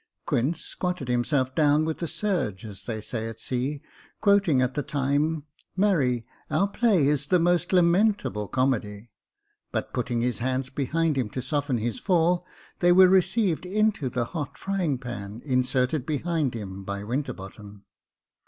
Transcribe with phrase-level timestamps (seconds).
[0.25, 3.83] Quince squatted himself down with a surge, as they say at sea,
[4.19, 9.11] quoting at the time —*' Marry, our play is the most lamentable comedy,"—
[9.71, 12.47] but putting his hands behind him to soften his fall,
[12.79, 17.83] they were received into the hot frying pan, inserted behind him by Winterbottom.